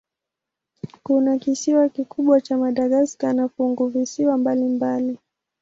Kuna 1.03 1.37
kisiwa 1.37 1.89
kikubwa 1.89 2.41
cha 2.41 2.57
Madagaska 2.57 3.33
na 3.33 3.47
funguvisiwa 3.47 4.37
mbalimbali. 4.37 5.17